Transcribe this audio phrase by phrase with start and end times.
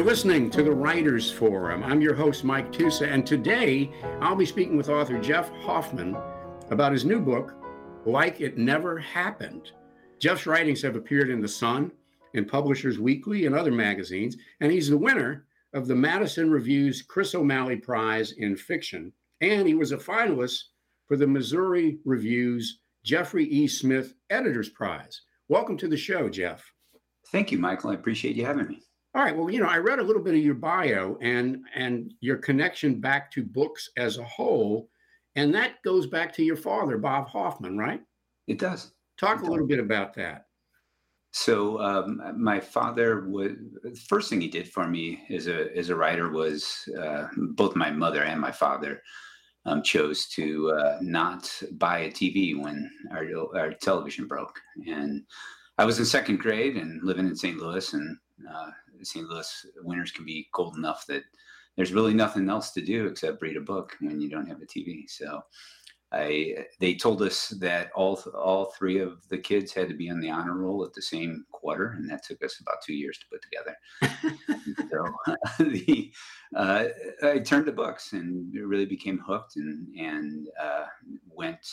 [0.00, 1.82] You're listening to the Writers Forum.
[1.82, 3.90] I'm your host, Mike Tusa, and today
[4.22, 6.16] I'll be speaking with author Jeff Hoffmann
[6.70, 7.54] about his new book,
[8.06, 9.72] Like It Never Happened.
[10.18, 11.92] Jeff's writings have appeared in The Sun,
[12.32, 17.34] in Publishers Weekly, and other magazines, and he's the winner of the Madison Review's Chris
[17.34, 19.12] O'Malley Prize in Fiction,
[19.42, 20.62] and he was a finalist
[21.08, 23.68] for the Missouri Review's Jeffrey E.
[23.68, 25.20] Smith Editor's Prize.
[25.50, 26.64] Welcome to the show, Jeff.
[27.26, 27.90] Thank you, Michael.
[27.90, 28.82] I appreciate you having me.
[29.14, 29.36] All right.
[29.36, 33.00] Well, you know, I read a little bit of your bio and and your connection
[33.00, 34.88] back to books as a whole,
[35.34, 38.00] and that goes back to your father, Bob Hoffmann, right?
[38.46, 38.92] It does.
[39.18, 40.46] Talk it a little bit about that.
[41.32, 45.88] So, um, my father would the first thing he did for me as a as
[45.88, 49.02] a writer was uh, both my mother and my father
[49.66, 53.26] um, chose to uh, not buy a TV when our
[53.56, 55.24] our television broke, and
[55.78, 57.58] I was in second grade and living in St.
[57.58, 58.16] Louis, and
[58.52, 58.70] uh,
[59.06, 59.28] St.
[59.28, 61.22] Louis winters can be cold enough that
[61.76, 64.66] there's really nothing else to do except read a book when you don't have a
[64.66, 65.08] TV.
[65.08, 65.42] So
[66.12, 70.20] I they told us that all all three of the kids had to be on
[70.20, 73.26] the honor roll at the same quarter, and that took us about two years to
[73.30, 73.76] put together.
[74.90, 76.12] so uh, the
[76.56, 76.84] uh,
[77.22, 80.86] I turned to books and really became hooked, and and uh,
[81.28, 81.64] went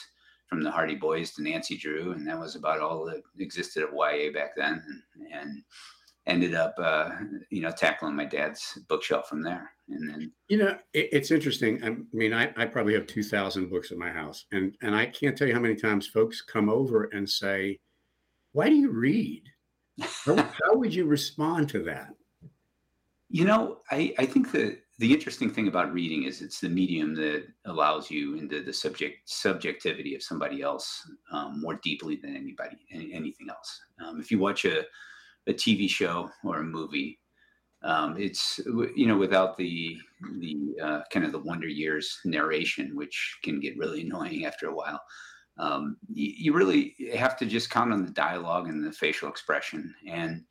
[0.47, 3.89] from the Hardy Boys to Nancy Drew, and that was about all that existed of
[3.91, 4.83] YA back then,
[5.15, 5.63] and, and
[6.27, 7.09] ended up, uh,
[7.49, 9.71] you know, tackling my dad's bookshelf from there.
[9.89, 11.83] And then, you know, it, it's interesting.
[11.83, 15.37] I mean, I, I probably have 2000 books at my house and, and I can't
[15.37, 17.79] tell you how many times folks come over and say,
[18.51, 19.43] why do you read?
[20.25, 22.09] how, how would you respond to that?
[23.29, 27.13] You know, I, I think that the interesting thing about reading is it's the medium
[27.15, 32.77] that allows you into the subject subjectivity of somebody else um, more deeply than anybody
[32.91, 33.81] anything else.
[34.03, 34.83] Um, if you watch a
[35.47, 37.19] a TV show or a movie.
[37.83, 38.59] Um, it's
[38.95, 39.97] you know without the
[40.39, 44.75] the uh, kind of the Wonder Years narration, which can get really annoying after a
[44.75, 45.01] while.
[45.59, 49.93] Um, you, you, really have to just count on the dialogue and the facial expression,
[50.07, 50.43] and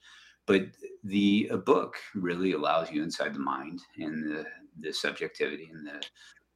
[0.46, 0.62] but
[1.04, 4.44] the a book really allows you inside the mind and the
[4.80, 6.02] the subjectivity and the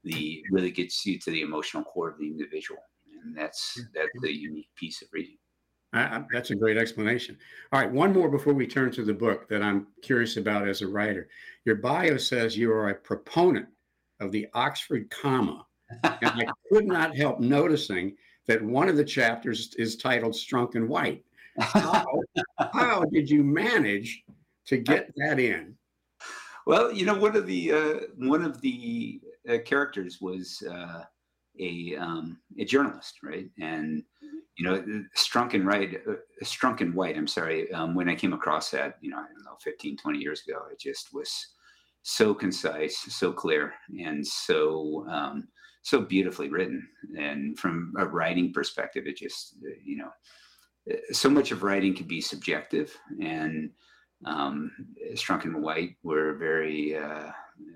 [0.05, 2.81] the really gets you to the emotional core of the individual,
[3.23, 5.37] and that's that's the unique piece of reading.
[5.93, 7.37] I, that's a great explanation.
[7.73, 10.83] All right, one more before we turn to the book that I'm curious about as
[10.83, 11.29] a writer.
[11.65, 13.67] Your bio says you are a proponent
[14.21, 15.67] of the Oxford comma.
[16.05, 20.89] and I could not help noticing that one of the chapters is titled Strunk and
[20.89, 21.25] White.
[21.59, 22.05] How,
[22.73, 24.23] how did you manage
[24.67, 25.77] to get that in?
[26.67, 31.03] Well, you know, one of the uh, one of the uh, characters was uh,
[31.59, 33.49] a um, a journalist, right?
[33.61, 34.05] And
[34.61, 34.85] you know,
[35.17, 37.17] Strunk and White, uh, and White.
[37.17, 37.73] I'm sorry.
[37.73, 40.59] Um, when I came across that, you know, I don't know, 15, 20 years ago,
[40.71, 41.55] it just was
[42.03, 43.73] so concise, so clear,
[44.05, 45.49] and so um,
[45.81, 46.87] so beautifully written.
[47.19, 50.11] And from a writing perspective, it just, uh, you know,
[50.93, 53.71] uh, so much of writing can be subjective, and
[54.27, 54.71] um,
[55.15, 57.31] Strunk and White were very, uh,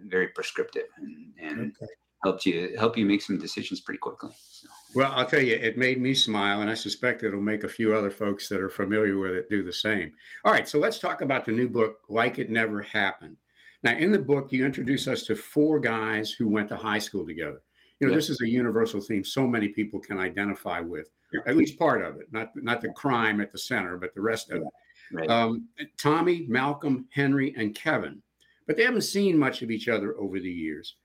[0.05, 1.93] very prescriptive, and, and okay
[2.25, 4.31] helped you help you make some decisions pretty quickly.
[4.51, 4.69] So.
[4.95, 7.95] Well, I'll tell you, it made me smile, and I suspect it'll make a few
[7.95, 10.13] other folks that are familiar with it do the same.
[10.45, 13.37] All right, so let's talk about the new book, Like It Never Happened.
[13.83, 17.27] Now, in the book, you introduce us to four guys who went to high school
[17.27, 17.61] together.
[18.01, 21.11] You know, this is a universal theme so many people can identify with,
[21.47, 24.51] at least part of it, not not the crime at the center, but the rest
[24.51, 24.69] of it.
[25.13, 25.31] Right.
[25.31, 25.69] Um,
[25.99, 28.23] Tommy, Malcolm, Henry, and Kevin.
[28.67, 30.97] But they haven't seen much of each other over the years.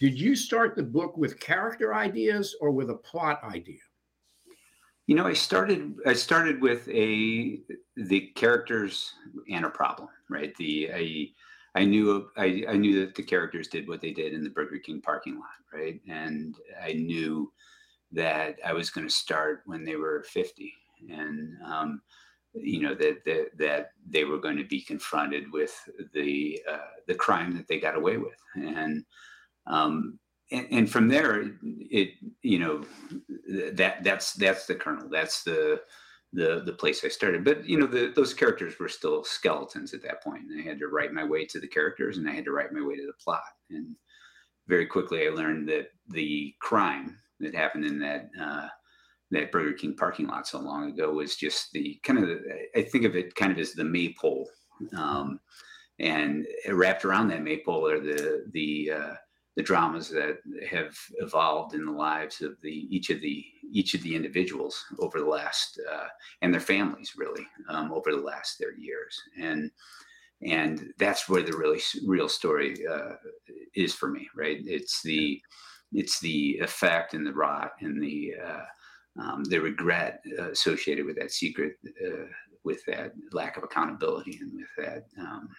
[0.00, 3.80] Did you start the book with character ideas or with a plot idea?
[5.06, 7.60] You know, I started I started with a
[7.96, 9.12] the characters
[9.50, 10.54] and a problem, right?
[10.56, 11.28] The I
[11.74, 14.78] I knew I, I knew that the characters did what they did in the Burger
[14.78, 16.00] King parking lot, right?
[16.08, 17.52] And I knew
[18.12, 20.72] that I was going to start when they were 50
[21.10, 22.00] and um,
[22.54, 25.74] you know that, that that they were going to be confronted with
[26.14, 29.04] the uh, the crime that they got away with and
[29.66, 30.18] um,
[30.52, 32.10] and, and, from there, it
[32.42, 32.84] you know
[33.72, 35.08] that that's that's the kernel.
[35.08, 35.80] That's the
[36.32, 37.44] the the place I started.
[37.44, 40.44] But you know, the, those characters were still skeletons at that point.
[40.50, 42.72] And I had to write my way to the characters, and I had to write
[42.72, 43.42] my way to the plot.
[43.70, 43.94] And
[44.68, 48.68] very quickly, I learned that the crime that happened in that uh,
[49.30, 52.40] that Burger King parking lot so long ago was just the kind of the,
[52.76, 54.48] I think of it kind of as the maypole,
[54.96, 55.40] um,
[55.98, 59.14] and wrapped around that maypole are the the uh,
[59.60, 60.38] the dramas that
[60.70, 65.20] have evolved in the lives of the each of the each of the individuals over
[65.20, 66.06] the last uh,
[66.40, 69.20] and their families really um, over the last 30 years.
[69.38, 69.70] And
[70.40, 73.16] and that's where the really real story uh,
[73.74, 74.60] is for me right?
[74.64, 75.38] It's the
[75.92, 81.16] it's the effect and the rot and the uh, um, the regret uh, associated with
[81.16, 82.24] that secret uh,
[82.64, 85.50] with that lack of accountability and with that um,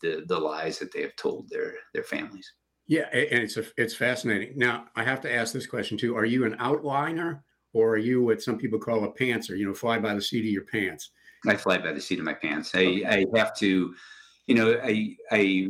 [0.00, 2.52] the the lies that they have told their their families
[2.92, 4.58] yeah and it's a, it's fascinating.
[4.58, 6.14] Now i have to ask this question too.
[6.14, 7.40] Are you an outliner
[7.72, 9.56] or are you what some people call a pantser?
[9.56, 11.10] You know fly by the seat of your pants.
[11.46, 12.70] I fly by the seat of my pants.
[12.74, 13.94] I, I have to,
[14.46, 15.68] you know, I I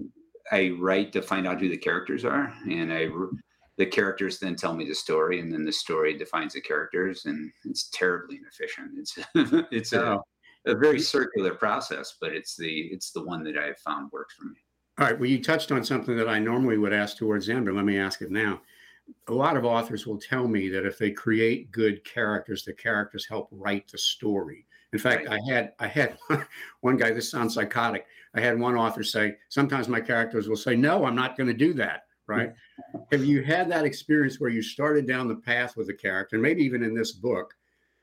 [0.51, 3.09] I write to find out who the characters are, and I
[3.79, 7.53] the characters then tell me the story, and then the story defines the characters, and
[7.65, 8.99] it's terribly inefficient.
[8.99, 9.19] It's
[9.71, 10.25] it's a, oh.
[10.67, 14.47] a very circular process, but it's the it's the one that I've found works for
[14.47, 14.59] me.
[14.99, 15.19] All right.
[15.19, 17.85] Well, you touched on something that I normally would ask towards the end, but let
[17.85, 18.61] me ask it now.
[19.29, 23.27] A lot of authors will tell me that if they create good characters, the characters
[23.27, 24.67] help write the story.
[24.93, 25.41] In fact, right.
[25.41, 26.19] I had I had
[26.83, 27.11] one guy.
[27.11, 28.07] This sounds psychotic.
[28.35, 31.55] I had one author say, "Sometimes my characters will say, no, I'm not going to
[31.55, 32.53] do that." Right?
[33.11, 36.63] Have you had that experience where you started down the path with a character, maybe
[36.63, 37.55] even in this book,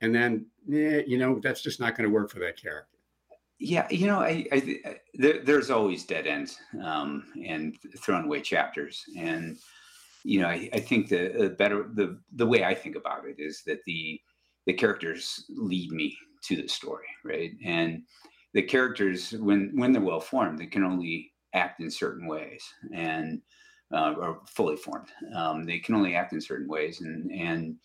[0.02, 2.99] and then, eh, you know, that's just not going to work for that character?
[3.60, 8.42] Yeah, you know, I, I, I there, there's always dead ends um, and thrown away
[8.42, 9.58] chapters, and
[10.24, 13.62] you know, I, I think the better the the way I think about it is
[13.66, 14.20] that the
[14.66, 17.52] the characters lead me to the story, right?
[17.66, 18.04] And
[18.54, 22.64] the characters, when when they're well formed, they can only act in certain ways,
[22.94, 23.42] and
[23.94, 25.10] uh, or fully formed.
[25.36, 27.76] Um, they can only act in certain ways, and and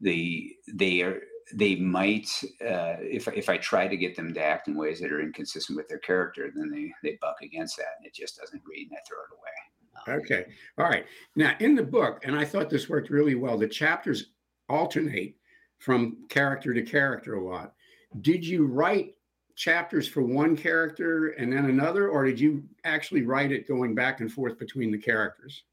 [0.00, 1.20] they they are
[1.52, 2.28] they might
[2.60, 5.76] uh, if if I try to get them to act in ways that are inconsistent
[5.76, 8.98] with their character, then they they buck against that, and it just doesn't read, and
[8.98, 10.16] I throw it away.
[10.16, 11.06] Um, okay, all right.
[11.36, 13.56] Now in the book, and I thought this worked really well.
[13.56, 14.32] The chapters
[14.68, 15.36] alternate
[15.78, 17.74] from character to character a lot
[18.20, 19.14] did you write
[19.56, 24.20] chapters for one character and then another, or did you actually write it going back
[24.20, 25.64] and forth between the characters?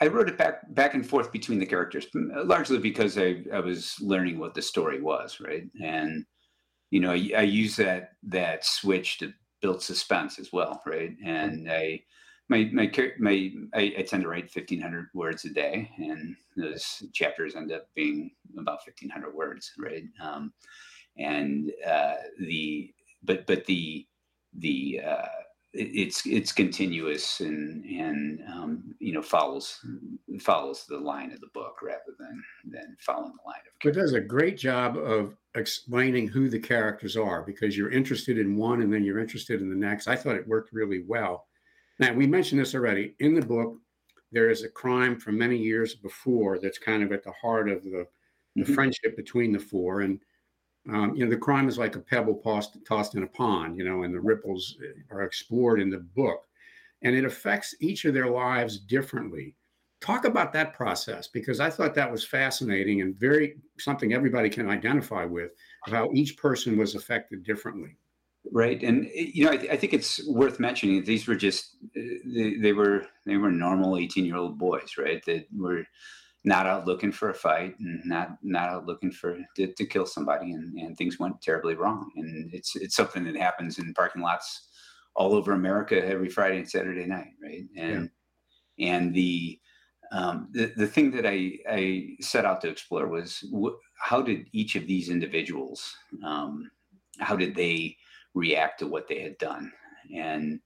[0.00, 3.96] I, wrote it back back and forth between the characters, largely because I, I was
[4.00, 5.64] learning what the story was, right?
[5.82, 6.24] And
[6.90, 11.16] you know, I, I use that that switch to build suspense as well, right?
[11.24, 12.02] And I
[12.48, 17.56] my my my I, I, tend to write 1500 words a day and those chapters
[17.56, 20.52] end up being about 1500 words right um,
[21.16, 22.92] and uh, the
[23.22, 24.06] but but the
[24.58, 25.26] the uh,
[25.74, 29.84] it's it's continuous and and um, you know follows
[30.40, 33.88] follows the line of the book rather than than following the line of.
[33.88, 38.56] It does a great job of explaining who the characters are because you're interested in
[38.56, 40.06] one and then you're interested in the next.
[40.06, 41.46] I thought it worked really well.
[41.98, 43.76] Now we mentioned this already in the book.
[44.32, 47.82] There is a crime from many years before that's kind of at the heart of
[47.84, 48.06] the,
[48.54, 48.74] the mm-hmm.
[48.74, 50.20] friendship between the four and
[50.90, 53.84] um, you know, the crime is like a pebble tossed, tossed in a pond, you
[53.84, 56.42] know, and the ripples uh, are explored in the book.
[57.02, 59.56] And it affects each of their lives differently.
[60.00, 64.68] Talk about that process because I thought that was fascinating and very something everybody can
[64.68, 65.52] identify with
[65.86, 67.96] how each person was affected differently.
[68.52, 71.76] Right, and eh, you know, I, th- I think it's worth mentioning these were just
[71.96, 75.24] eh, they, they were they were normal eighteen year old boys, right?
[75.24, 75.84] That were
[76.44, 80.04] not out looking for a fight and not not out looking for to, to kill
[80.04, 82.10] somebody and, and things went terribly wrong.
[82.16, 84.68] And it's it's something that happens in parking lots
[85.16, 87.64] all over America every Friday and Saturday night right?
[87.76, 88.10] And
[88.76, 88.96] yeah.
[88.96, 89.58] and the
[90.12, 94.46] um, the, the thing that I, I set out to explore was wh- how did
[94.52, 96.70] each of these individuals um,
[97.20, 97.96] how did they
[98.34, 99.72] react to what they had done?
[100.14, 100.60] And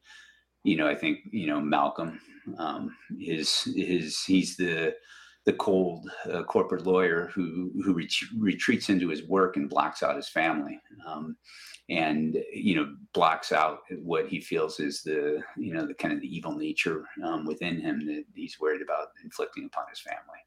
[0.65, 2.19] you know I think you know Malcolm
[2.59, 4.95] um, is is he's the
[5.49, 10.15] the cold uh, corporate lawyer who who ret- retreats into his work and blocks out
[10.15, 11.39] his family, um,
[11.89, 16.21] and you know blocks out what he feels is the you know the kind of
[16.21, 20.41] the evil nature um, within him that he's worried about inflicting upon his family.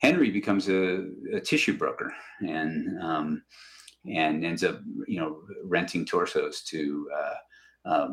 [0.00, 3.40] Henry becomes a, a tissue broker and um,
[4.12, 7.08] and ends up you know renting torsos to.
[7.16, 7.34] Uh,
[7.84, 8.08] uh,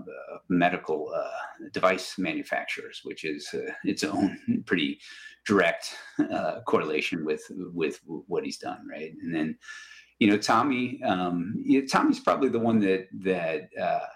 [0.50, 5.00] medical uh, device manufacturers, which is uh, its own pretty
[5.46, 5.96] direct
[6.32, 9.13] uh, correlation with with what he's done, right?
[9.22, 9.58] And then,
[10.20, 14.08] you know, Tommy, um, yeah, Tommy's probably the one that that uh,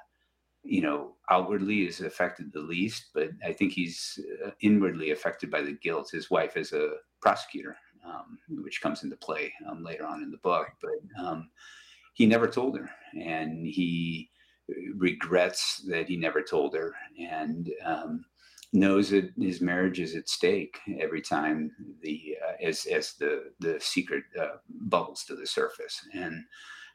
[0.64, 5.62] you know outwardly is affected the least, but I think he's uh, inwardly affected by
[5.62, 6.12] the guilt.
[6.12, 10.38] His wife is a prosecutor, um, which comes into play um, later on in the
[10.38, 11.50] book, but um,
[12.14, 14.30] he never told her, and he
[14.96, 18.26] regrets that he never told her, and um,
[18.74, 23.80] knows that his marriage is at stake every time the uh, as as the the
[23.80, 26.44] secret uh, bubbles to the surface and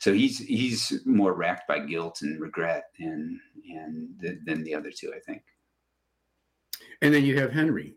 [0.01, 3.39] so he's he's more racked by guilt and regret and
[3.71, 4.09] and
[4.47, 5.43] than the other two, I think.
[7.03, 7.97] And then you have Henry.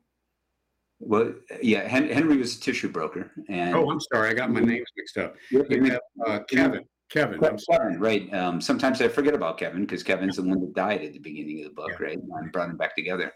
[1.00, 3.32] Well, yeah, Henry was a tissue broker.
[3.48, 5.36] And oh, I'm sorry, I got my names mixed up.
[5.50, 6.86] You have uh, Kevin.
[7.13, 7.43] Kevin.
[7.46, 7.96] I'm sorry.
[7.98, 8.34] Right.
[8.34, 11.60] Um, sometimes I forget about Kevin because Kevin's the one that died at the beginning
[11.60, 12.05] of the book, yeah.
[12.08, 12.17] right?
[12.17, 13.32] And brought him back together.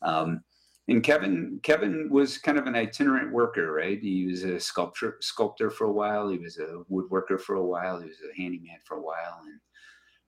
[0.00, 0.40] Um,
[0.88, 4.00] and Kevin, Kevin was kind of an itinerant worker, right?
[4.00, 6.30] He was a sculptor, sculptor for a while.
[6.30, 8.00] He was a woodworker for a while.
[8.00, 9.60] He was a handyman for a while, and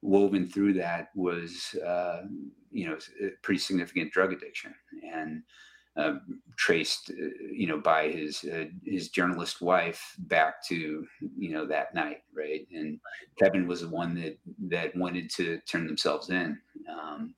[0.03, 2.23] woven through that was, uh,
[2.71, 4.75] you know, a pretty significant drug addiction,
[5.11, 5.43] and
[5.97, 6.15] uh,
[6.57, 11.95] traced, uh, you know, by his uh, his journalist wife back to you know that
[11.95, 12.67] night, right?
[12.73, 12.99] And
[13.39, 14.39] Kevin was the one that
[14.71, 16.59] that wanted to turn themselves in.
[16.91, 17.35] Um,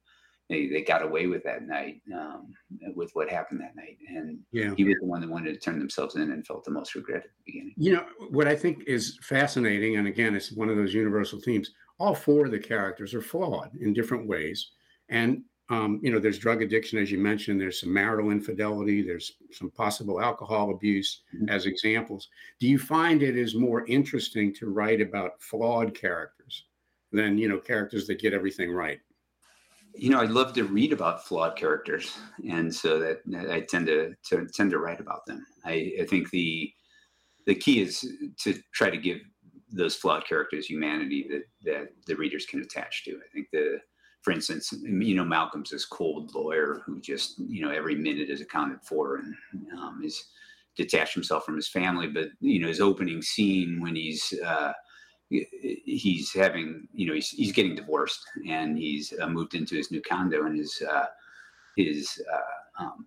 [0.51, 2.53] they, they got away with that night um,
[2.95, 4.75] with what happened that night, and yeah.
[4.77, 7.25] he was the one that wanted to turn themselves in and felt the most regret
[7.25, 7.75] at the beginning.
[7.77, 11.71] You know what I think is fascinating, and again, it's one of those universal themes.
[11.99, 14.71] All four of the characters are flawed in different ways,
[15.09, 17.61] and um, you know, there's drug addiction, as you mentioned.
[17.61, 19.03] There's some marital infidelity.
[19.03, 21.49] There's some possible alcohol abuse mm-hmm.
[21.49, 22.29] as examples.
[22.61, 26.65] Do you find it is more interesting to write about flawed characters
[27.13, 29.01] than you know characters that get everything right?
[29.95, 32.19] You know, I love to read about flawed characters,
[32.51, 35.47] and so that, I tend to, to tend to write about them.
[35.65, 36.71] I, I think the
[37.47, 38.07] the key is
[38.41, 39.21] to try to give
[39.71, 43.13] those flawed characters humanity that that the readers can attach to.
[43.13, 43.79] I think the
[44.25, 48.41] for instance, you know, Malcolm's this cold lawyer who just, you know, every minute is
[48.41, 49.35] accounted for and
[49.79, 50.25] um, is
[50.77, 52.09] detached himself from his family.
[52.09, 54.73] But, you know, his opening scene when he's, uh,
[55.29, 60.01] he's having, you know, he's, he's getting divorced and he's uh, moved into his new
[60.01, 61.07] condo and his, uh,
[61.77, 63.07] his, uh, um,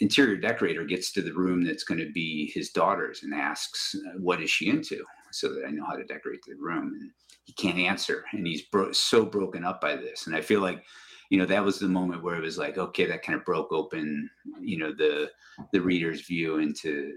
[0.00, 4.42] interior decorator gets to the room that's going to be his daughter's and asks, what
[4.42, 5.02] is she into?
[5.32, 6.94] So that I know how to decorate the room.
[7.00, 7.10] And,
[7.48, 10.84] he can't answer and he's bro- so broken up by this and i feel like
[11.30, 13.72] you know that was the moment where it was like okay that kind of broke
[13.72, 14.28] open
[14.60, 15.30] you know the
[15.72, 17.16] the reader's view into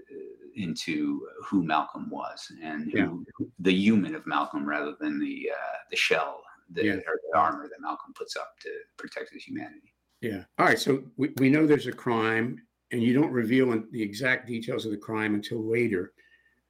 [0.56, 3.46] into who malcolm was and who, yeah.
[3.58, 6.94] the human of malcolm rather than the uh the shell the, yeah.
[6.94, 11.02] or the armor that malcolm puts up to protect his humanity yeah all right so
[11.18, 12.58] we, we know there's a crime
[12.90, 16.14] and you don't reveal the exact details of the crime until later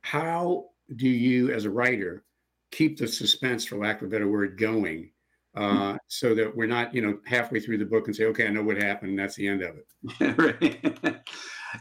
[0.00, 0.64] how
[0.96, 2.24] do you as a writer
[2.72, 5.10] keep the suspense, for lack of a better word, going,
[5.54, 5.96] uh, mm-hmm.
[6.08, 8.62] so that we're not, you know, halfway through the book and say, okay, I know
[8.62, 10.38] what happened, and that's the end of it.
[10.38, 11.20] right.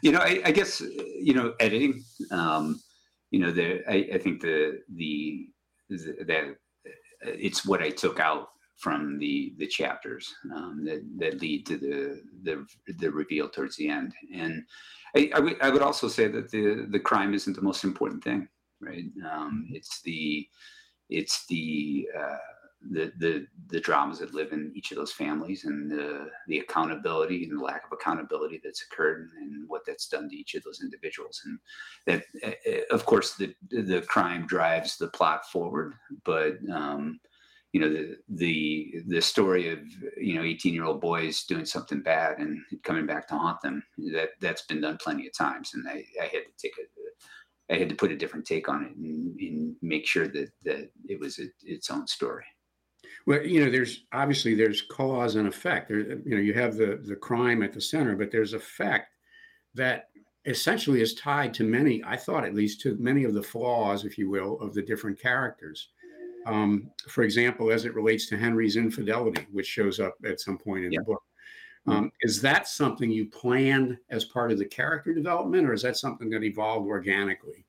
[0.03, 2.03] you know, I, I, guess you know, editing.
[2.31, 2.81] Um,
[3.31, 5.47] you know, the I, I think the the
[5.89, 6.55] that
[7.21, 12.21] it's what I took out from the the chapters um, that that lead to the
[12.43, 12.65] the
[12.99, 14.13] the reveal towards the end.
[14.35, 14.63] And
[15.15, 18.23] I, I, w- I would also say that the the crime isn't the most important
[18.23, 18.47] thing,
[18.81, 19.05] right?
[19.31, 20.47] Um, it's the
[21.11, 22.37] it's the uh,
[22.89, 27.43] the the the dramas that live in each of those families and the the accountability
[27.43, 30.81] and the lack of accountability that's occurred and what that's done to each of those
[30.81, 31.41] individuals.
[31.45, 31.59] And
[32.07, 37.19] that uh, of course the the crime drives the plot forward but um,
[37.73, 39.79] you know the the the story of
[40.17, 43.83] you know 18 year old boys doing something bad and coming back to haunt them
[44.11, 47.00] that that's been done plenty of times and I, I had to take a
[47.71, 50.91] I had to put a different take on it and, and make sure that that
[51.07, 52.45] it was a, its own story.
[53.25, 55.89] Well, you know, there's obviously there's cause and effect.
[55.89, 59.15] There, you know, you have the the crime at the center, but there's effect
[59.73, 60.09] that
[60.45, 62.03] essentially is tied to many.
[62.05, 65.19] I thought at least to many of the flaws, if you will, of the different
[65.19, 65.89] characters.
[66.47, 70.85] Um, for example, as it relates to Henry's infidelity, which shows up at some point
[70.85, 70.99] in yeah.
[70.99, 71.23] the book.
[71.87, 75.97] Um, is that something you planned as part of the character development, or is that
[75.97, 77.65] something that evolved organically?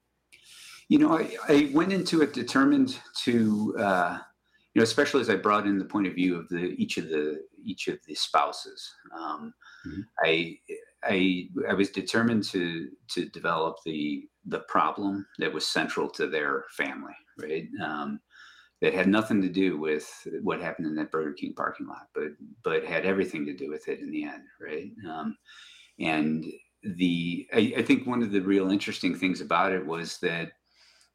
[0.89, 4.19] You know, I, I went into it determined to, uh,
[4.75, 7.09] you know, especially as I brought in the point of view of the each of
[7.09, 8.91] the each of the spouses.
[9.17, 9.55] Um,
[9.87, 10.01] mm-hmm.
[10.23, 10.59] I
[11.05, 16.65] I I was determined to to develop the the problem that was central to their
[16.77, 17.69] family, right?
[17.83, 18.21] Um,
[18.83, 20.11] that had nothing to do with
[20.43, 22.33] what happened in that Burger King parking lot, but
[22.65, 24.91] but had everything to do with it in the end, right?
[25.09, 25.39] Um,
[26.01, 26.45] and
[26.83, 30.51] the I, I, think one of the real interesting things about it was that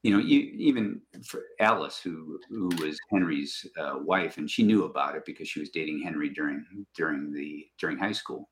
[0.02, 5.16] you know even for Alice, who who was Henry's uh, wife, and she knew about
[5.16, 8.48] it because she was dating Henry during during the during high school.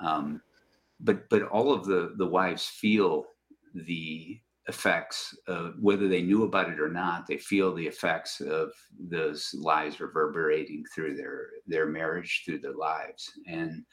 [0.00, 0.40] Um,
[1.00, 3.26] but but all of the the wives feel
[3.74, 8.70] the effects of whether they knew about it or not they feel the effects of
[8.98, 13.84] those lies reverberating through their their marriage through their lives and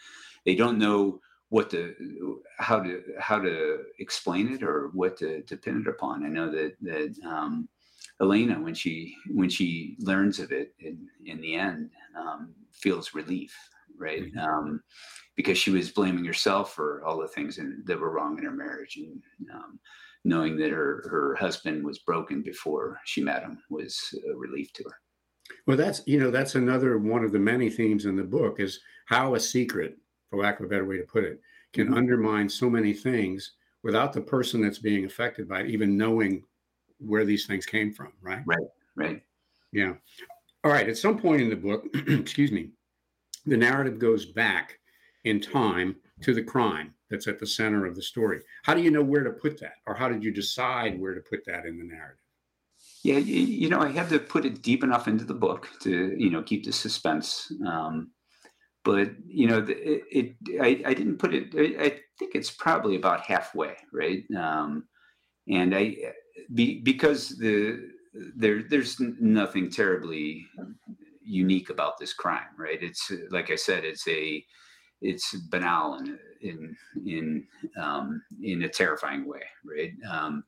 [0.46, 5.56] they don't know what to how to how to explain it or what to, to
[5.56, 7.68] pin it upon i know that that um,
[8.22, 13.56] Elena, when she when she learns of it in in the end, um, feels relief,
[13.98, 14.24] right?
[14.24, 14.40] Mm-hmm.
[14.40, 14.84] Um,
[15.36, 18.52] because she was blaming herself for all the things in, that were wrong in her
[18.52, 19.22] marriage, and
[19.54, 19.80] um,
[20.24, 24.84] knowing that her her husband was broken before she met him was a relief to
[24.84, 24.96] her.
[25.68, 28.80] Well, that's you know that's another one of the many themes in the book is
[29.06, 29.98] how a secret,
[30.30, 31.42] for lack of a better way to put it,
[31.74, 31.96] can mm-hmm.
[31.96, 33.54] undermine so many things
[33.84, 36.44] without the person that's being affected by it even knowing
[37.00, 38.14] where these things came from.
[38.22, 38.44] Right.
[38.46, 38.68] Right.
[38.96, 39.22] Right.
[39.72, 39.94] Yeah.
[40.64, 40.88] All right.
[40.88, 42.70] At some point in the book, excuse me,
[43.46, 44.80] the narrative goes back
[45.26, 48.42] in time to the crime that's at the center of the story.
[48.64, 51.22] How do you know where to put that, or how did you decide where to
[51.22, 52.18] put that in the narrative?
[53.04, 56.30] Yeah, you, know, I had to put it deep enough into the book to, you
[56.30, 57.52] know, keep the suspense.
[57.68, 58.12] Um,
[58.84, 61.54] but you know, it, it I, I, didn't put it.
[61.56, 64.24] I, I, think it's probably about halfway, right?
[64.38, 64.86] Um,
[65.48, 65.96] and I,
[66.54, 67.90] be, because the
[68.36, 70.46] there there's nothing terribly
[71.24, 72.82] unique about this crime, right?
[72.82, 74.44] It's like I said, it's a
[75.02, 77.48] it's banal in in in
[77.82, 79.94] um, in a terrifying way, right?
[80.10, 80.44] Um,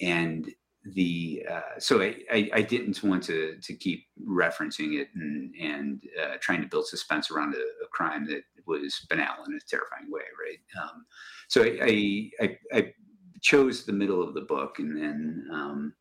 [0.00, 0.48] and
[0.84, 6.02] the uh, so I, I, I didn't want to to keep referencing it and and
[6.22, 10.10] uh, trying to build suspense around a, a, crime that was banal in a terrifying
[10.10, 10.82] way, right?
[10.82, 11.06] Um,
[11.48, 12.92] so I, I, I
[13.40, 15.94] chose the middle of the book and then um,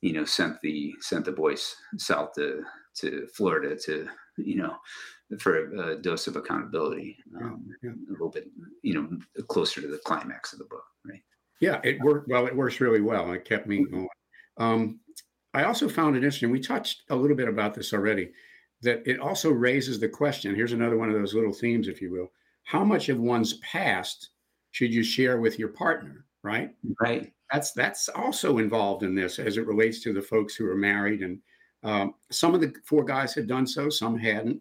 [0.00, 2.62] you know sent the sent the boys south to
[2.96, 4.76] to Florida to you know
[5.40, 8.48] for a, a dose of accountability, um, yeah, a little bit
[8.82, 11.22] you know closer to the climax of the book, right?
[11.60, 12.28] Yeah, it worked.
[12.28, 13.32] Well, it works really well.
[13.32, 14.08] It kept me going.
[14.56, 15.00] Um,
[15.54, 16.50] I also found it interesting.
[16.50, 18.30] We touched a little bit about this already.
[18.82, 20.54] That it also raises the question.
[20.54, 22.30] Here's another one of those little themes, if you will.
[22.62, 24.30] How much of one's past
[24.70, 26.26] should you share with your partner?
[26.42, 26.70] Right.
[27.00, 27.32] Right.
[27.52, 31.22] That's that's also involved in this as it relates to the folks who are married,
[31.22, 31.40] and
[31.82, 34.60] um, some of the four guys had done so, some hadn't.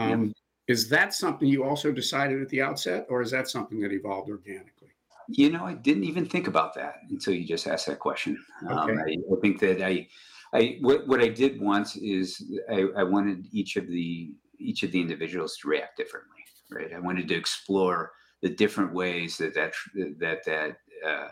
[0.00, 0.32] Um, yeah.
[0.68, 4.30] Is that something you also decided at the outset, or is that something that evolved
[4.30, 4.88] organically?
[5.28, 8.38] You know, I didn't even think about that until you just asked that question.
[8.68, 8.92] Um, okay.
[8.92, 10.08] Um, I, I, think that I,
[10.52, 14.92] I what, what I did once is I, I wanted each of the each of
[14.92, 16.92] the individuals to react differently, right?
[16.92, 19.72] I wanted to explore the different ways that that
[20.18, 21.28] that that uh,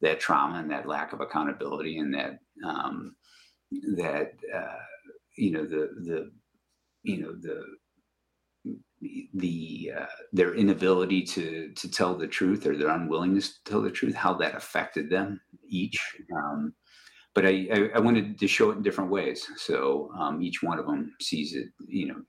[0.00, 3.16] that trauma and that lack of accountability and that um,
[3.96, 4.78] that uh,
[5.36, 6.30] you know the the
[7.02, 7.64] you know the
[9.00, 13.90] the uh, their inability to to tell the truth or their unwillingness to tell the
[13.90, 15.98] truth, how that affected them each.
[16.34, 16.74] Um,
[17.34, 20.78] but I, I, I, wanted to show it in different ways, so um, each one
[20.80, 22.22] of them sees it, you know,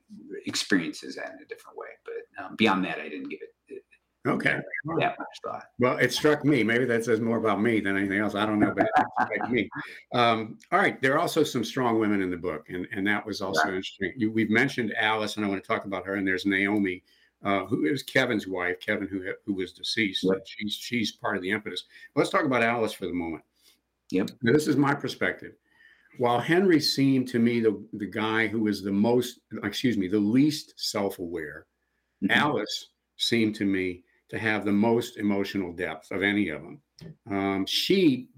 [0.46, 1.88] experiences that in a different way.
[2.04, 3.49] But um, beyond that, I didn't give it
[4.28, 4.58] Okay.
[5.42, 5.64] Thought.
[5.78, 6.62] Well, it struck me.
[6.62, 8.34] Maybe that says more about me than anything else.
[8.34, 9.68] I don't know, but like me.
[10.12, 11.00] Um, all right.
[11.00, 13.76] There are also some strong women in the book, and, and that was also yeah.
[13.76, 14.12] interesting.
[14.16, 16.16] You, we've mentioned Alice, and I want to talk about her.
[16.16, 17.02] And there's Naomi,
[17.42, 20.26] uh, who is Kevin's wife, Kevin, who who was deceased.
[20.44, 21.84] She's she's part of the impetus.
[22.14, 23.42] Let's talk about Alice for the moment.
[24.10, 24.32] Yep.
[24.42, 25.54] Now, this is my perspective.
[26.18, 30.18] While Henry seemed to me the the guy who was the most, excuse me, the
[30.18, 31.64] least self-aware,
[32.22, 32.38] mm-hmm.
[32.38, 36.80] Alice seemed to me to have the most emotional depth of any of them.
[37.30, 38.28] Um, she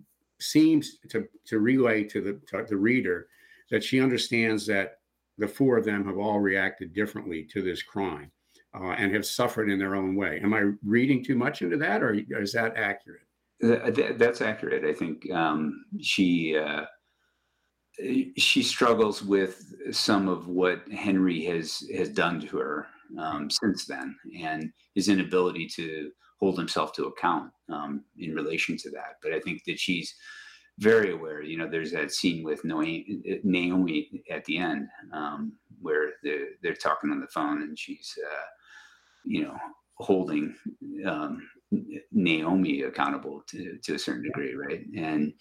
[0.41, 3.29] seems to, to relay to the, to the reader
[3.71, 4.99] that she understands that
[5.39, 8.31] the four of them have all reacted differently to this crime
[8.75, 10.41] uh, and have suffered in their own way.
[10.43, 13.23] Am I reading too much into that, or is that accurate?
[13.61, 14.85] That's accurate.
[14.85, 16.85] I think um, she uh,
[18.37, 22.87] she struggles with some of what Henry has has done to her
[23.19, 28.91] um, since then, and his inability to hold himself to account um, in relation to
[28.91, 29.17] that.
[29.23, 30.15] But I think that she's
[30.79, 31.43] very aware.
[31.43, 37.11] You know, there's that scene with Naomi at the end um, where they're, they're talking
[37.11, 38.47] on the phone, and she's, uh,
[39.25, 39.57] you know,
[39.99, 40.55] holding
[41.07, 41.49] um,
[42.11, 44.85] Naomi accountable to, to a certain degree, right?
[44.97, 45.33] And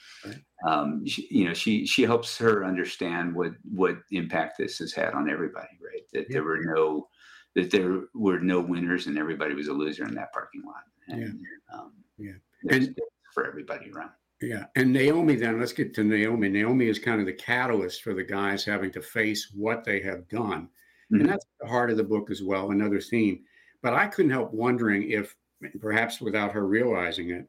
[0.67, 5.13] um, she, you know, she she helps her understand what what impact this has had
[5.13, 6.03] on everybody, right?
[6.13, 6.33] That yeah.
[6.33, 7.07] there were no
[7.55, 10.83] that there were no winners and everybody was a loser in that parking lot.
[11.07, 11.77] And, yeah.
[11.77, 12.33] Um, yeah.
[12.69, 12.97] And
[13.33, 14.11] for everybody around.
[14.41, 14.65] Yeah.
[14.75, 16.49] And Naomi, then let's get to Naomi.
[16.49, 20.27] Naomi is kind of the catalyst for the guys having to face what they have
[20.29, 20.69] done.
[21.11, 21.21] Mm-hmm.
[21.21, 23.43] And that's the heart of the book as well, another theme.
[23.83, 25.35] But I couldn't help wondering if,
[25.79, 27.47] perhaps without her realizing it,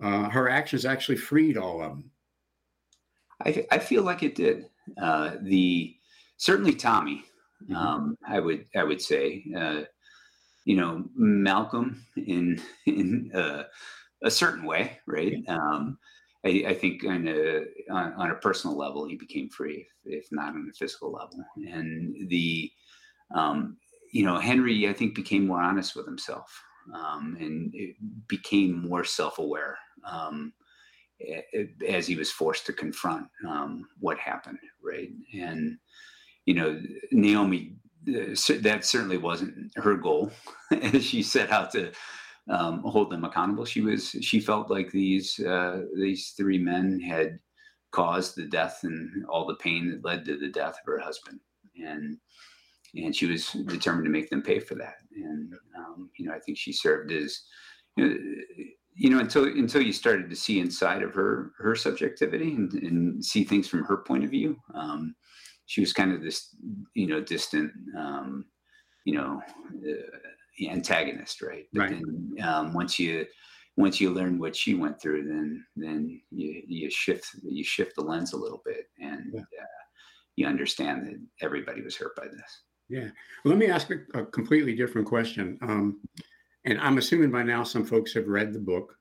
[0.00, 2.10] uh, her actions actually freed all of them.
[3.44, 4.68] I, I feel like it did.
[5.00, 5.96] Uh, the
[6.36, 7.24] certainly Tommy,
[7.64, 7.76] Mm-hmm.
[7.76, 9.82] Um, I would I would say, uh,
[10.64, 13.64] you know, Malcolm in in uh,
[14.22, 15.36] a certain way, right?
[15.48, 15.98] Um,
[16.44, 20.28] I, I think on a on, on, a personal level, he became free, if, if,
[20.30, 21.44] not on a physical level.
[21.56, 22.70] And the,
[23.34, 23.76] um,
[24.12, 26.62] you know, Henry, I think, became more honest with himself
[26.94, 27.74] um, and
[28.28, 30.52] became more self-aware um,
[31.88, 35.10] as he was forced to confront um, what happened, right?
[35.34, 35.78] And
[36.48, 36.80] you know,
[37.12, 37.74] Naomi,
[38.08, 40.32] uh, that certainly wasn't her goal
[40.82, 41.92] as she set out to
[42.48, 43.66] um, hold them accountable.
[43.66, 47.38] She was she felt like these uh, these three men had
[47.90, 51.38] caused the death and all the pain that led to the death of her husband,
[51.76, 52.16] and
[52.94, 54.94] and she was determined to make them pay for that.
[55.14, 57.42] And um, you know, I think she served as
[57.96, 58.16] you know,
[58.94, 63.22] you know, until until you started to see inside of her her subjectivity and, and
[63.22, 64.56] see things from her point of view.
[64.72, 65.14] Um,
[65.68, 66.56] she was kind of this,
[66.94, 68.46] you know, distant, um,
[69.04, 69.40] you know,
[69.86, 71.66] uh, antagonist, right?
[71.72, 71.90] But right.
[71.90, 73.26] Then, um, once you
[73.76, 78.02] once you learn what she went through, then then you you shift you shift the
[78.02, 79.40] lens a little bit, and yeah.
[79.40, 79.84] uh,
[80.36, 82.62] you understand that everybody was hurt by this.
[82.88, 83.10] Yeah.
[83.44, 85.58] Well, let me ask a, a completely different question.
[85.60, 86.00] Um,
[86.64, 88.96] and I'm assuming by now some folks have read the book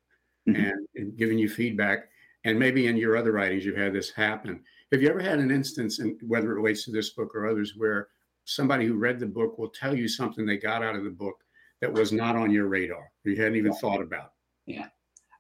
[0.48, 0.62] mm-hmm.
[0.62, 2.10] and, and given you feedback,
[2.48, 4.62] and maybe in your other writings you've had this happen.
[4.92, 7.74] Have you ever had an instance, and whether it relates to this book or others,
[7.76, 8.08] where
[8.46, 11.36] somebody who read the book will tell you something they got out of the book
[11.82, 14.32] that was not on your radar you hadn't even thought about?
[14.66, 14.88] Yeah.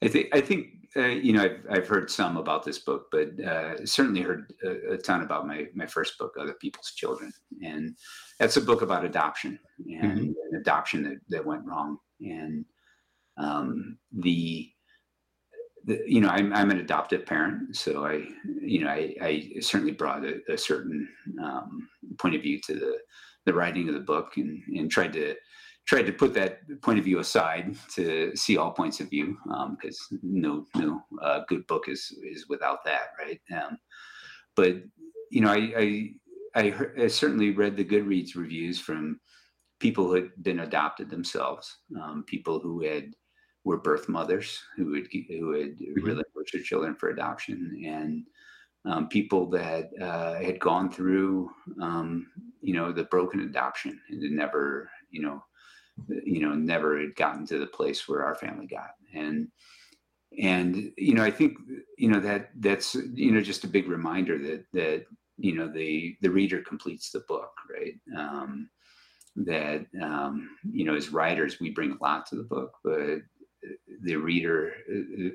[0.04, 3.30] I think i think uh, you know I've, I've heard some about this book but
[3.44, 7.32] uh, certainly heard a, a, ton about my my first book other people's children.
[7.64, 7.96] And
[8.40, 10.32] that's a book about adoption and mm-hmm.
[10.52, 11.98] an adoption that, that went wrong.
[12.22, 12.66] And
[13.38, 14.70] um, the
[15.88, 18.26] you know, I'm, I'm an adoptive parent, so I,
[18.62, 21.08] you know, I, I certainly brought a, a certain
[21.42, 22.98] um, point of view to the,
[23.46, 25.36] the writing of the book and, and tried to
[25.88, 29.38] tried to put that point of view aside to see all points of view
[29.80, 33.40] because um, no no uh, good book is is without that right?
[33.56, 33.78] Um,
[34.56, 34.76] but
[35.32, 36.10] you know I, I
[36.56, 39.20] I, I certainly read the Goodreads reviews from
[39.80, 43.14] people who had been adopted themselves um, people who had
[43.68, 46.06] were birth mothers who had who had mm-hmm.
[46.06, 48.24] relinquished their children for adoption and
[48.86, 51.52] um, people that uh, had gone through
[51.82, 52.28] um,
[52.62, 55.44] you know the broken adoption and never you know
[56.24, 59.50] you know never had gotten to the place where our family got and
[60.40, 61.58] and you know i think
[61.98, 65.06] you know that that's you know just a big reminder that that
[65.38, 68.70] you know the the reader completes the book right um
[69.36, 73.20] that um you know as writers we bring a lot to the book but
[74.04, 74.74] the reader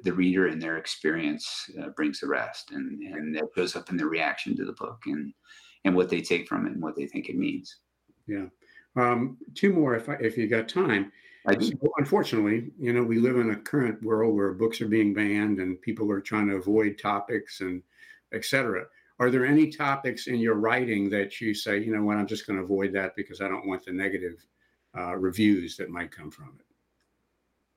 [0.04, 3.96] the reader and their experience uh, brings the rest and and that goes up in
[3.96, 5.32] the reaction to the book and
[5.84, 7.80] and what they take from it and what they think it means
[8.26, 8.46] yeah
[8.96, 11.12] um, two more, if I, if you got time.
[11.60, 15.58] So, unfortunately, you know, we live in a current world where books are being banned
[15.58, 17.82] and people are trying to avoid topics and
[18.32, 18.84] etc.
[19.18, 22.46] Are there any topics in your writing that you say, you know what, I'm just
[22.46, 24.44] going to avoid that because I don't want the negative
[24.96, 26.66] uh, reviews that might come from it?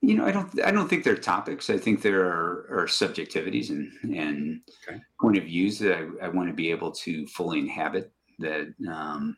[0.05, 0.61] You know, I don't.
[0.63, 1.69] I don't think they're topics.
[1.69, 4.99] I think there are, are subjectivities and and okay.
[5.19, 8.11] point of views that I, I want to be able to fully inhabit.
[8.37, 9.35] That um,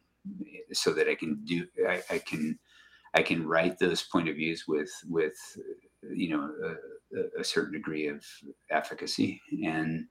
[0.73, 2.59] so that I can do I, I, can
[3.13, 5.37] I can write those point of views with with
[6.13, 6.51] you know
[7.15, 8.25] a, a certain degree of
[8.69, 10.05] efficacy and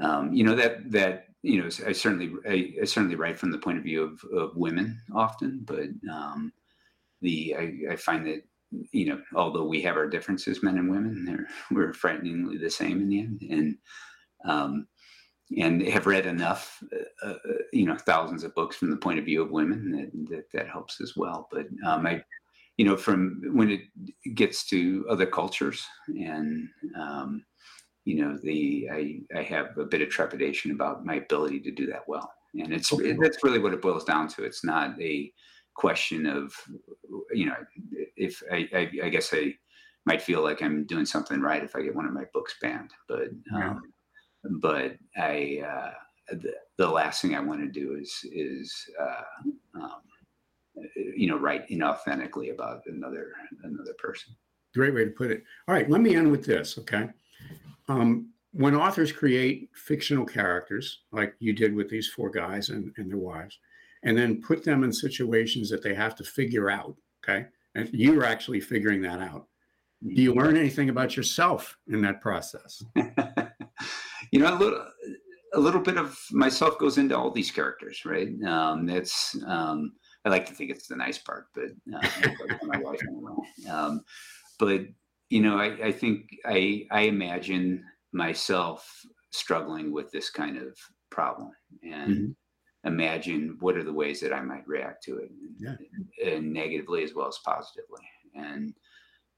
[0.00, 3.58] um, you know that that you know I certainly I, I, certainly write from the
[3.58, 6.52] point of view of, of women often but um,
[7.20, 8.42] the I, I find that
[8.90, 13.08] you know although we have our differences men and women we're frighteningly the same in
[13.08, 13.76] the end and
[14.44, 14.86] um,
[15.58, 16.82] and have read enough,
[17.24, 17.34] uh, uh,
[17.72, 20.68] you know, thousands of books from the point of view of women that that, that
[20.68, 21.48] helps as well.
[21.50, 22.22] But um, I,
[22.76, 27.44] you know, from when it gets to other cultures and um,
[28.04, 31.86] you know, the I I have a bit of trepidation about my ability to do
[31.86, 33.16] that well, and it's okay.
[33.20, 34.44] that's really what it boils down to.
[34.44, 35.32] It's not a
[35.74, 36.54] question of,
[37.32, 37.56] you know,
[38.16, 39.54] if I, I, I guess I
[40.04, 42.90] might feel like I'm doing something right if I get one of my books banned,
[43.08, 43.82] but um,
[44.60, 45.92] but I uh,
[46.34, 50.00] the, the, last thing I want to do is is uh, um,
[51.16, 53.32] you know write inauthentically about another
[53.62, 54.34] another person.
[54.74, 55.44] Great way to put it.
[55.68, 56.78] All right, let me end with this.
[56.78, 57.08] Okay,
[57.88, 63.10] um, when authors create fictional characters like you did with these four guys and, and
[63.10, 63.58] their wives,
[64.02, 66.96] and then put them in situations that they have to figure out.
[67.22, 69.46] Okay, and you're actually figuring that out.
[70.02, 72.82] Do you learn anything about yourself in that process?
[74.32, 74.86] you know, a little,
[75.54, 78.28] a little bit of myself goes into all these characters, right?
[78.44, 79.92] Um, that's, um,
[80.24, 82.28] I like to think it's the nice part, but uh,
[82.64, 83.00] my wife,
[83.70, 84.00] um,
[84.58, 84.82] but
[85.30, 88.88] you know, I, I think I, I imagine myself
[89.30, 90.76] struggling with this kind of
[91.10, 92.30] problem and mm-hmm.
[92.84, 95.76] Imagine what are the ways that I might react to it, yeah.
[96.24, 98.02] and negatively as well as positively,
[98.34, 98.74] and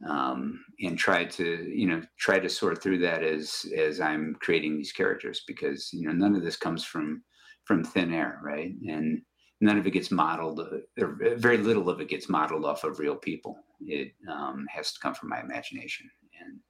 [0.09, 4.77] um, and try to you know try to sort through that as as I'm creating
[4.77, 7.23] these characters because you know none of this comes from
[7.65, 8.73] from thin air, right?
[8.89, 9.23] And
[9.61, 10.61] none of it gets modeled,
[10.99, 13.57] or very little of it gets modeled off of real people.
[13.81, 16.61] It um, has to come from my imagination, and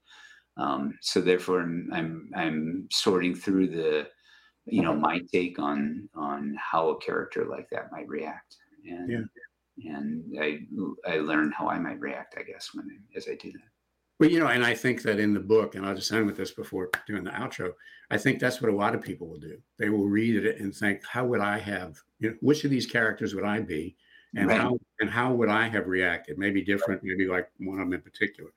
[0.57, 4.07] um, so therefore I'm, I'm I'm sorting through the
[4.67, 8.57] you know my take on on how a character like that might react,
[8.89, 9.29] and
[9.77, 9.93] yeah.
[9.99, 10.61] and I
[11.07, 13.69] I learn how I might react, I guess, when as I do that.
[14.21, 16.37] Well, you know, and I think that in the book, and I'll just end with
[16.37, 17.73] this before doing the outro.
[18.11, 19.59] I think that's what a lot of people will do.
[19.77, 22.01] They will read it and think, "How would I have?
[22.21, 23.97] You know, which of these characters would I be,
[24.37, 24.61] and right.
[24.61, 26.39] how and how would I have reacted?
[26.39, 28.51] Maybe different, maybe like one of them in particular."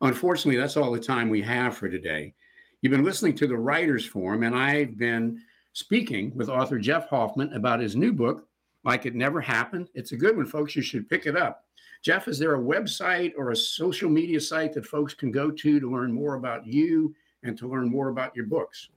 [0.00, 2.34] Unfortunately, that's all the time we have for today.
[2.82, 5.40] You've been listening to the Writers Forum, and I've been
[5.72, 8.48] speaking with author Jeff Hoffmann about his new book,
[8.82, 9.88] Like It Never Happened.
[9.94, 10.74] It's a good one, folks.
[10.74, 11.64] You should pick it up.
[12.02, 15.78] Jeff, is there a website or a social media site that folks can go to
[15.78, 17.14] to learn more about you
[17.44, 18.88] and to learn more about your books?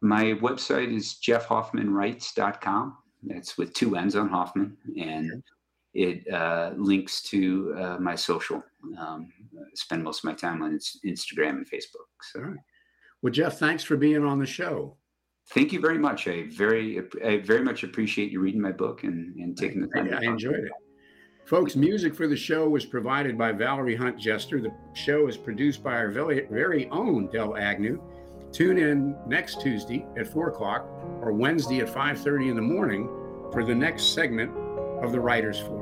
[0.00, 2.98] My website is jeffhoffmannwrites.com.
[3.28, 4.76] It's with two N's on Hoffmann.
[5.00, 5.44] And
[5.94, 8.64] it uh, links to uh, my social.
[8.98, 9.32] Um,
[9.74, 12.08] spend most of my time on Instagram and Facebook.
[12.20, 12.56] So.
[13.22, 14.96] Well, Jeff, thanks for being on the show.
[15.50, 16.28] Thank you very much.
[16.28, 20.12] I very, I very much appreciate you reading my book and, and taking the time.
[20.12, 20.72] I, I enjoyed it.
[21.44, 24.60] Folks, music for the show was provided by Valerie Hunt Jester.
[24.60, 28.00] The show is produced by our very, very own Del Agnew.
[28.52, 30.86] Tune in next Tuesday at four o'clock
[31.20, 33.08] or Wednesday at five thirty in the morning
[33.52, 34.52] for the next segment
[35.02, 35.81] of the Writers Forum.